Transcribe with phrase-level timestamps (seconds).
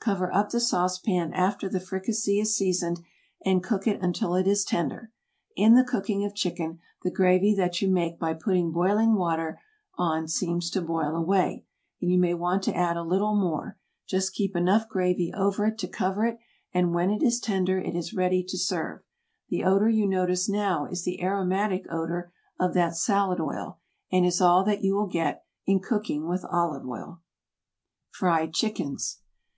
[0.00, 3.02] Cover up the sauce pan after the fricassee is seasoned,
[3.44, 5.12] and cook it until it is tender.
[5.54, 9.60] In the cooking of chicken the gravy that you make by putting boiling water
[9.94, 11.66] on seems to boil away,
[12.02, 13.78] and you may want to add a little more;
[14.08, 16.38] just keep enough gravy over it to cover it,
[16.74, 19.02] and when it is tender it is ready to serve.
[19.50, 23.78] The odor you notice now is the aromatic odor of that salad oil,
[24.10, 27.20] and is all that you will get in cooking with olive oil.
[28.10, 29.20] FRIED CHICKENS.